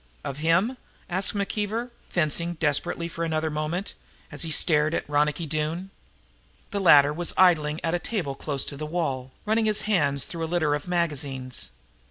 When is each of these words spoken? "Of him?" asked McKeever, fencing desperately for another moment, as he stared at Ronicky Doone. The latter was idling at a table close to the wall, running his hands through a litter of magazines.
"Of 0.23 0.37
him?" 0.37 0.77
asked 1.11 1.35
McKeever, 1.35 1.91
fencing 2.09 2.55
desperately 2.55 3.07
for 3.07 3.23
another 3.23 3.51
moment, 3.51 3.93
as 4.31 4.41
he 4.41 4.49
stared 4.49 4.95
at 4.95 5.07
Ronicky 5.07 5.45
Doone. 5.45 5.91
The 6.71 6.79
latter 6.79 7.13
was 7.13 7.35
idling 7.37 7.79
at 7.85 7.93
a 7.93 7.99
table 7.99 8.33
close 8.33 8.65
to 8.65 8.75
the 8.77 8.87
wall, 8.87 9.29
running 9.45 9.65
his 9.65 9.81
hands 9.83 10.25
through 10.25 10.43
a 10.43 10.47
litter 10.49 10.73
of 10.73 10.87
magazines. 10.87 11.69